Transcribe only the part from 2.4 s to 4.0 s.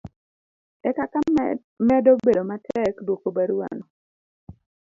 matek dwoko barua no